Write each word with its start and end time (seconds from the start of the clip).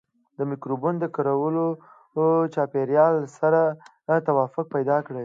مکروبونه 0.49 0.97
د 1.01 1.05
کرلو 1.15 1.67
چاپیریال 2.53 3.15
سره 3.37 3.61
توافق 4.27 4.65
پیدا 4.75 4.97
کوي. 5.05 5.19